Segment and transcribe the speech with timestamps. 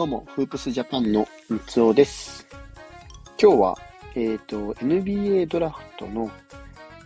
[0.00, 2.46] どうも、フープスジャパンの三つおです。
[3.38, 3.78] 今日は、
[4.14, 6.30] えっ、ー、と、NBA ドラフトの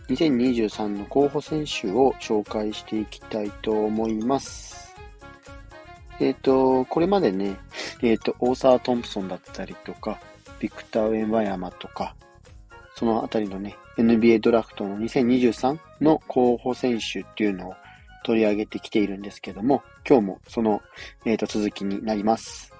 [0.07, 4.95] 2023の候補選手を紹介していきたいと思います。
[6.21, 7.57] えっ、ー、と、これまでね、
[8.01, 10.17] えっ、ー、と、オーサー・トンプソンだったりとか、
[10.61, 12.15] ビクター・ウェンバヤマとか、
[12.95, 17.73] そのあたりのね、NBA ドラフトの2023の候補選手っていうのを
[18.23, 20.81] 取り上げてきているんですけども、今日もその、
[21.25, 22.74] えー、と続きになります。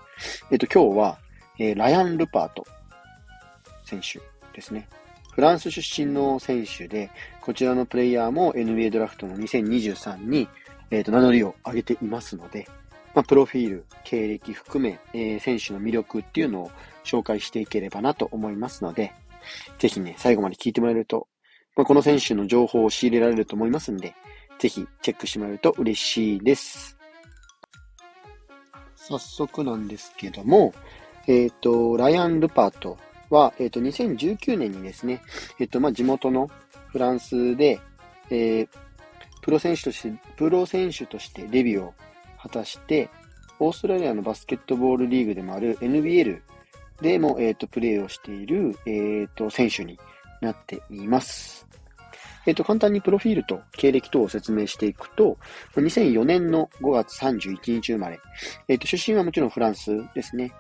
[0.51, 1.19] えっ、と、今日は、
[1.59, 2.65] えー、ラヤン・ルパート
[3.83, 4.19] 選手
[4.53, 4.87] ですね。
[5.33, 10.47] フランス出身の選手で、こちらのプレイヤーも NBA ドラフトの2023に、
[10.91, 12.67] えー、と名乗りを上げていますので、
[13.13, 16.71] まあ、プロフィール、経歴含め、えー、選手の魅力っていうのを
[17.03, 19.13] 紹介していければなと思いますので、
[19.77, 21.27] ぜひね、最後まで聞いてもらえると、
[21.75, 24.15] まあ、この選手の情報を仕入れられると思いますんで、
[24.59, 26.94] ぜひチェックしてもらえると嬉しいです。
[29.07, 30.73] 早速なんですけども、
[31.27, 32.97] えっ、ー、と、ライアン・ルパート
[33.29, 35.21] は、えっ、ー、と、2019年にですね、
[35.59, 36.49] えっ、ー、と、まあ、地元の
[36.87, 37.79] フランスで、
[38.31, 38.67] えー、
[39.41, 41.93] プロ選手として、プロ選手としてデビューを
[42.41, 43.09] 果たして、
[43.59, 46.41] オーストラリアのバスケットボールリーグでもある NBL
[47.01, 49.99] でも、えっ、と、プレーをしている、えっ、と、選手に
[50.41, 51.67] なっています。
[52.45, 55.37] えっ、と、簡単にプロフィールと経歴等を説明していくと、
[55.75, 58.19] 2004年の5月31日生まれ、
[58.67, 60.53] えっ、と、出身はもちろんフランスですね。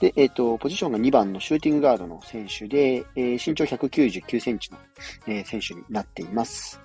[0.00, 4.78] で、えっ、と、ポジションが2番のシューティングガードの選手で、えー、身長199センチの、
[5.26, 6.80] えー、選手になっています。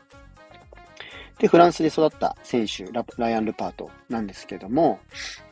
[1.38, 5.00] で、フランスで育った選手、ラライアン・ルパートなんですけども、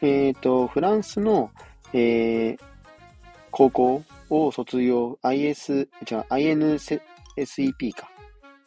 [0.01, 1.51] えっ、と、フランスの、
[1.93, 2.59] えー、
[3.51, 8.09] 高校を卒業、IS、じゃあ INSEP か、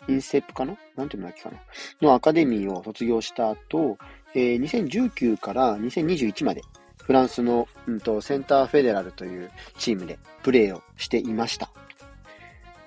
[0.08, 0.76] インセップかな？
[0.96, 1.58] なんていうのだっけかな？
[2.00, 3.98] のアカデミーを卒業した後、
[4.34, 6.62] えー、2019から2021まで
[7.02, 11.70] フランスの、うんと、センターフェデラルというチームでプレーをしていました。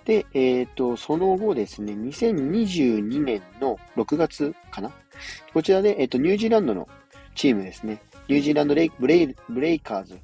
[0.06, 4.92] で、えっ、ー、と、その後ですね、2022年の6月かな？
[5.54, 6.88] こちらで、えっ、ー、と、ニュージーランドの
[7.36, 10.20] チームですね、ニュージーランドレイブレイブレイカーズ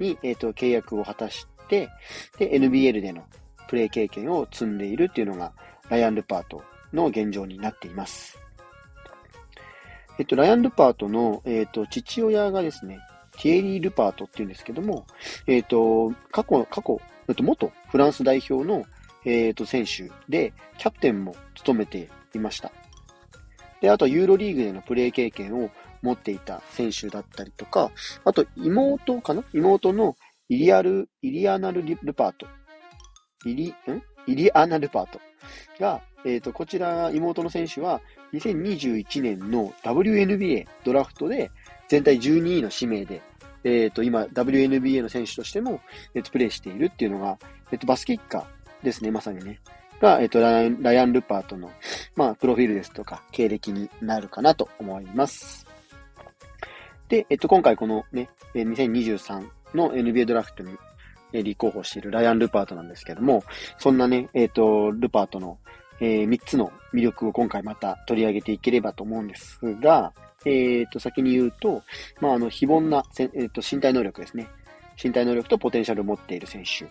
[0.00, 1.88] に、え、ー、と、契約を果たして、
[2.38, 3.24] で、NBL での
[3.68, 5.52] プレー経験を積んでいるっていうのが、
[5.90, 6.62] ライアン・ルパート
[6.92, 8.38] の現状になっています。
[10.18, 12.98] えっと、ライアン・ルパートの、えっと、父親がですね、
[13.40, 15.06] ティエリー・ルパートっていうんですけども、
[15.46, 18.84] えっと、過去、過去、えっと、元フランス代表の、
[19.24, 22.72] えっと、選手で、キャプテンも務めていました。
[23.80, 25.70] で、あとは、ユーロリーグでのプレー経験を
[26.02, 27.92] 持っていた選手だったりとか、
[28.24, 29.44] あと、妹かな？
[29.52, 30.16] 妹の
[30.48, 32.46] イリアル、イリアナル・ルパート。
[33.44, 33.74] イリ、ん？
[34.28, 35.20] イリアナ・ルパート
[35.80, 38.00] が、えっ、ー、と、こちら、妹の選手は、
[38.34, 41.50] 2021年の WNBA ドラフトで、
[41.88, 43.22] 全体12位の指名で、
[43.64, 45.80] えっ、ー、と、今、WNBA の選手としても、
[46.14, 47.38] えっ、ー、と、プレイしているっていうのが、
[47.72, 49.60] えっ、と、バスケッカーですね、まさにね。
[50.00, 51.70] が、えっ、とライアン、ライアン・ルパートの、
[52.14, 55.66] まあ、プロフィールですとか、経歴になるかなと思います。
[57.08, 60.76] で、えっと、今回このね、2023の NBA ドラフトに
[61.32, 63.44] え立候補しているライアン・ルパートなんですけども、
[63.78, 65.58] そんなね、えっ、ー、と、ルパートの、
[66.00, 70.12] えー、3つの魅力を今回また取り上げていければと思うんですが、
[70.44, 71.82] えっ、ー、と、先に言うと、
[72.20, 74.48] まあ、あの、非凡な、え、ー、と、身体能力ですね。
[75.02, 76.84] 身体能力とポテンシャルを持っている選手。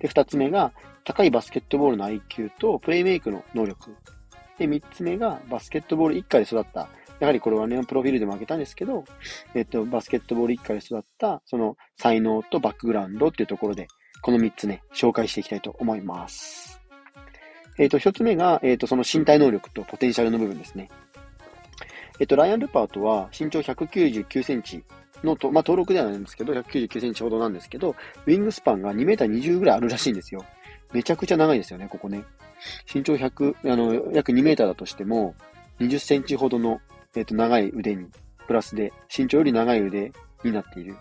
[0.00, 0.72] で、2つ目が、
[1.04, 3.94] 高いバスケットボールの IQ とプレイメイクの能力。
[4.58, 6.88] で、3つ目が、バスケットボール一家で育った
[7.20, 9.04] やはりこれはね、プロフィールでも挙げたんですけど、
[9.54, 13.86] えっと、バスケットボール一家で育った、その才能とバックグラウンドっていうところで、
[14.22, 16.80] この3つね、紹介していきたいと思います。
[17.78, 20.88] えっ、と、1つ目が、えっ、と、その身体能力とポテンシャルの部分ですね。
[22.20, 24.84] えっ、と、ライアン・ルパートは身長199センチ
[25.24, 27.96] のと、まあ、登録ではないんですけど、199センチほどなんですけど、
[28.26, 30.44] ウィングスパンが2メーター20ぐらいあるらしいんですよ。
[30.92, 32.22] めちゃくちゃ長いですよね、ここね。
[32.92, 35.34] 身長100、あの、約2メーターだとしても、
[35.80, 36.80] 20センチほどの
[37.16, 38.06] えっ、ー、と、長い腕に、
[38.46, 40.12] プラスで、身長より長い腕
[40.42, 40.96] になっている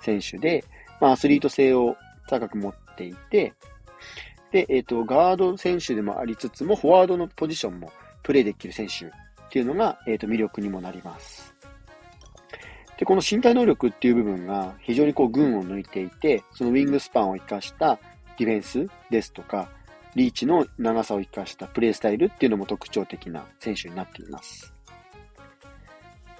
[0.00, 0.64] 選手で、
[1.00, 1.96] まあ、アスリート性を
[2.28, 3.54] 高く持っていて、
[4.50, 7.90] で、えっ、ー、と、ガード選手でもありつつも、フォワードのポジションも
[8.22, 9.08] プレイできる選手っ
[9.50, 11.54] ていうのが、えっ、ー、と、魅力にもなります。
[12.98, 17.98] で、この身体能力っていう部分が非常にこう、群を抜いていて、そのウィングスパンを活かした
[18.38, 19.68] ディフェンスですとか、
[20.14, 24.72] リーチの長さを活かしたプレイスタイルっていうのも特徴的な選手になっています。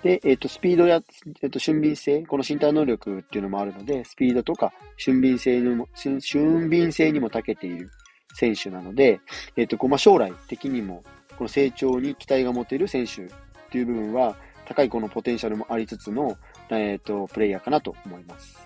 [0.02, 0.96] で、えっ、ー、と、スピードや、
[1.42, 7.88] えっ、ー、と、俊敏性、この身体能力っていうのもあるので、スピードとか俊敏性にも、俊敏性にも長けている
[8.34, 9.20] 選手なので、
[9.56, 11.04] えっ、ー、と、こう、まあ、将来的にも、
[11.38, 13.28] この成長に期待が持てる選手っ
[13.70, 16.36] ていう部分は、高いこのポテンシャルもありつつの、
[16.70, 18.58] えっ、と、プレイヤーかなと思います。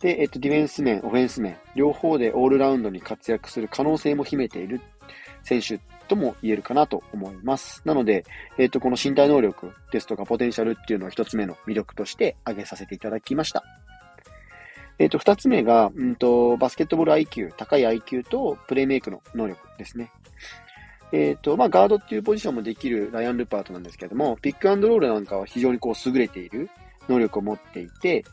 [0.00, 4.80] で、えっ、と、ディフェンス面、オフェンス面、両方でオールラウンドに活躍する可能性も秘めている
[5.42, 5.78] 選手
[6.08, 7.82] とも言えるかなと思います。
[7.84, 8.24] なので、
[8.58, 13.62] えっ、と、この身体能力ですとかポテンシャルっていうのを一つ目の魅力として挙げさせていただきました。
[14.98, 20.10] えっ、と、二つ目が、うんと、バスケットボール IQ、高い IQ とプレイメイクの能力ですね。
[21.12, 26.68] えっ、と、まあ、ガードっていうポジションもできるライアン・ルパートなんですけれども、ピックアンドロールなんかは非常にこう優れている
[27.08, 28.24] 能力を持っていて、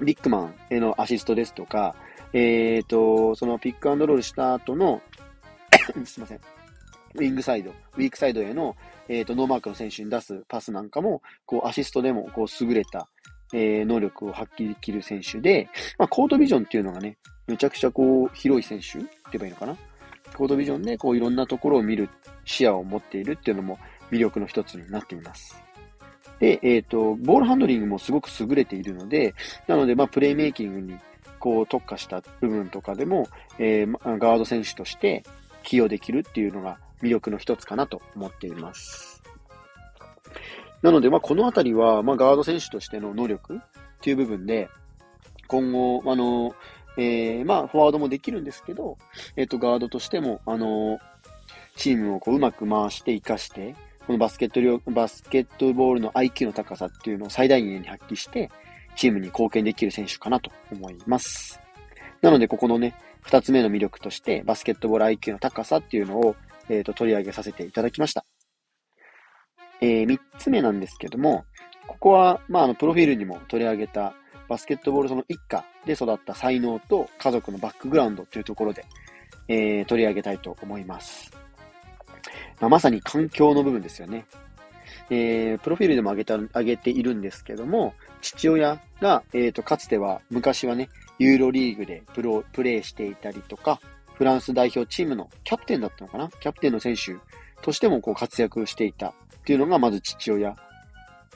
[0.00, 1.94] ビッグマンへのアシストですとか、
[2.32, 5.02] えっ、と、そのピックアンドロールした後の
[6.04, 6.40] すいません。
[7.14, 8.76] ウィングサイド、ウィークサイドへの、
[9.08, 13.08] えっ、と、ノーマークの選手に出すパスなんかも、こう、アシストでも、こう、優れた、
[13.52, 15.68] えー、能力を発揮できる選手で、
[15.98, 17.16] まあ、コートビジョンっていうのがね、
[17.48, 19.76] めちゃくちゃこう、広い選手って言えばいいのかな？
[20.36, 22.08] コートビジョンでこういろんなところを見る
[22.44, 23.78] 視野を持っているっていうのも
[24.10, 25.60] 魅力の一つになっています。
[26.38, 29.34] で、えっ、ー、と、ボールハンドリングもすごく優れているので、
[29.66, 30.98] なので、まあ、プレイメイキングに
[31.38, 33.28] こう特化した部分とかでも、
[33.58, 35.22] えー、ガード選手として
[35.62, 39.22] 起用できるっていうのが魅力の一つかなと思っています。
[40.82, 43.60] なので、まあ、このあたりは、まあ、ガード選手としての能力っ
[44.00, 44.68] ていう部分で、
[45.46, 46.54] 今後、あの、
[46.96, 48.96] えー、まあ、フォワードもできるんですけど、
[49.36, 50.98] えっ、ー、と、ガードとしても、あの、
[51.76, 53.74] チームをこううまく回して活かして、
[54.06, 58.50] このバスケットバスケットボールの IQ の高さっていうのを最大限に発揮して、
[58.96, 61.60] チームに貢献できる選手かなと思います。
[62.22, 66.36] なので、ここのね、二つ目の魅力として、バスケットボール IQ の高さっていうのを、
[66.68, 68.24] え、ー、と、取り上げさせていただきました。
[69.80, 71.44] えー、三つ目なんですけども、
[71.86, 74.14] ここは、まあ、あの、プロフィールにも取り上げた、
[74.48, 78.84] バスケットボールその一家で育った才能と家族のバックグラウンドというところで、
[79.46, 81.30] えー、取り上げたいと思います。
[82.60, 84.26] まあ、まさに環境の部分ですよね。
[85.10, 93.80] えー、プロフィールでも挙げた、挙げているんですけども、父親が、えーと、かつては、昔はね、ユーロリーグでプロ、プレーしていたりとか、
[94.14, 96.28] フランス代表チームのキャプテンだったのかな？
[96.28, 97.16] キャプテンの選手
[97.62, 99.12] としてもこう活躍していたっ
[99.44, 100.56] ていうのがまず父親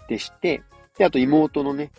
[0.09, 0.63] でして、
[0.97, 1.91] で、あと妹のね、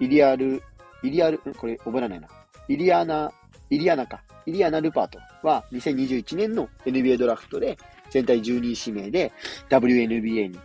[0.00, 0.62] イリアル、
[1.02, 2.28] イリアル、これ覚えられないな。
[2.68, 3.32] イリアナ、
[3.70, 4.22] イリアナか。
[4.44, 7.78] イリアナ・ルパートは2021年の NBA ドラフトで
[8.10, 9.32] 全体12位指名で
[9.70, 10.58] WNBA に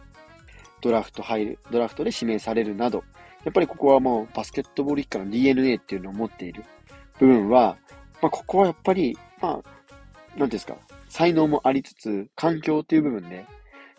[0.81, 3.03] ドラフト入る、ドラフトで指名されるなど、
[3.43, 6.65] やっぱりここはもうバスケットボール一家の DNA っていうのを持っている
[7.19, 7.77] 部分は、
[8.21, 9.69] まあここはやっぱり、まあ、なんて
[10.39, 10.77] いうんですか、
[11.09, 13.45] 才能もありつつ、環境っていう部分で、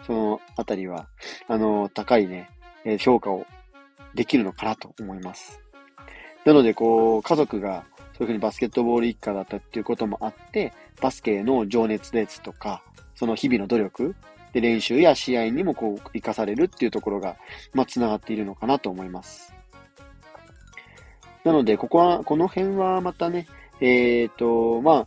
[0.07, 1.09] そのあたりは、
[1.49, 2.49] あの、高いね、
[2.99, 3.47] 評価を
[4.15, 5.61] できるのかなと思います。
[6.45, 7.85] なので、こう、家族が
[8.19, 12.83] そういうふうにバスケットボール一家だったっていうこともあって、バスケの情熱ですとか、
[13.15, 14.17] その日々の努力
[14.53, 17.37] で練習や試合にもこう、活かされるっていうところが、
[17.75, 19.55] まあ、繋がっているのかなと思います。
[21.45, 23.47] なので、ここは、この辺はまたね、
[23.81, 25.07] えっ、ー、と、ま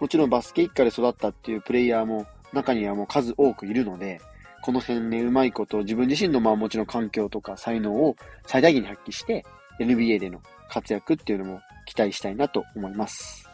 [0.00, 4.20] もちろんバスケ一家で育ったっていうプレイヤーも中にはもう数多くいるので、
[4.62, 9.44] この辺ね、うまいこと、自分自身のまあもちろん環境とか才能を最大限に発揮して、
[9.78, 13.48] NBA での活躍っていうのも期待したいなと思います。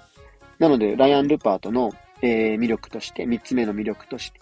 [0.59, 1.93] なので、ライアン・ルパートの、
[2.23, 4.41] えー、魅力として、三つ目の魅力として、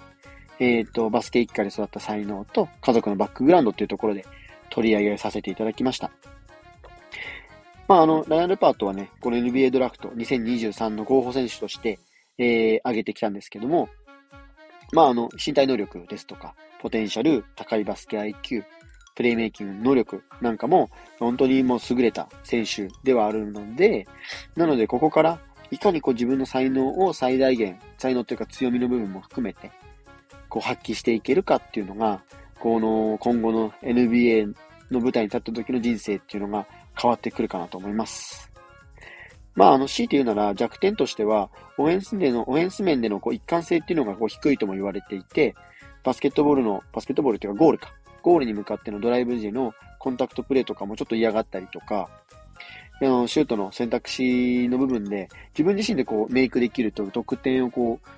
[0.58, 4.24] えっ、ー、と、バスケ一家で育った才能と家族のバックグラウンドっていうところで
[4.70, 6.10] 取り上げさせていただきました。
[7.86, 11.98] まあ、あの、ライアン・ルパートはね、この NBA ドラフト2023の候補選手として、
[12.38, 13.88] えー、挙げてきたんですけども、
[14.92, 18.64] まあ、あの、身体能力ですとか、ポテンシャル、高いバスケ IQ、
[19.14, 24.06] プレイメイキング能力なんかも、本当にもう優れた選手ではあるので、
[24.56, 25.38] なので、ここから、
[25.70, 29.70] いかにこう自分の才能を最大限、才能というか強みの部分も含めて、
[30.54, 32.22] こう発揮していけるかっていうのが、
[32.60, 34.54] この今後の NBA
[34.92, 38.52] の舞台に立った時の人生っていうのが変わってくるかなと思います。
[39.56, 45.56] まあ、あの、強いて言うなら弱点としては、オフェンスでの、オフェンス面でのこう一貫性っていうのがこう低いとも言われていて、
[46.04, 47.92] バスケットボールの、バスケットボールっていうかゴールか。
[48.22, 52.08] ゴールに向かってのドライブ時のコンタクトプレーとかもちょっと嫌がったりとか、
[53.02, 58.08] あの、シュートの選択肢の部分で、自分自身でこうメイクできると得点をこう、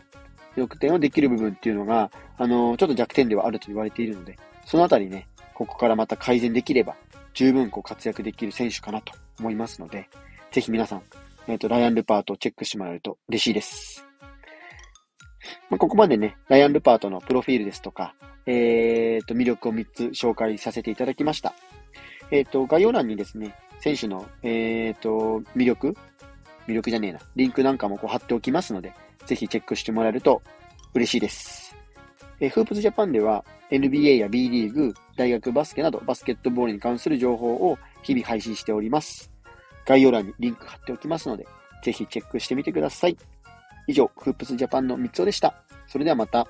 [0.62, 6.96] 得点をできる部分っていうのが、あの、ちょっと弱点ではあると言われているので、そのあたりね、ここからまた改善できれば、
[7.34, 10.08] 十分こう活躍できる選手かなと思いますので、
[10.50, 11.02] ぜひ皆さん、
[11.48, 14.06] えっ、ー、と、ライアン・ルパートをチェックしてもらえると嬉しいです。
[15.70, 18.14] まあ、ここまでね、ライアン・ルパートのプロフィールですとか、
[18.46, 21.54] えっ、ー、と、魅力を3つ紹介させていただきました。
[22.30, 25.96] えっ、ー、と、概要欄にですね、選手の、えっ、と、魅力？
[26.66, 27.20] 魅力じゃねえな。
[27.36, 28.92] リンクなんかもこう貼っておきますので、
[29.26, 30.42] ぜひチェックしてもらえると
[30.94, 31.76] 嬉しいです。
[32.40, 39.30] え、フープスジャパンでは NBA や B リーグ、大学バスケなどバスケットボールに関する情報を日々配信しております。
[39.86, 41.46] 概要欄にリンク貼っておきますので、
[41.82, 43.16] ぜひチェックしてみてください。
[43.86, 45.54] 以上、フープスジャパンの三つおでした。
[45.86, 46.46] それではまた。